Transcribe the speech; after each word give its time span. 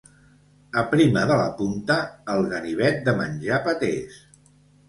Aprima 0.81 1.25
de 1.33 1.37
la 1.41 1.51
punta 1.59 1.99
el 2.37 2.49
ganivet 2.55 2.99
de 3.11 3.15
menjar 3.23 3.61
patés. 3.71 4.19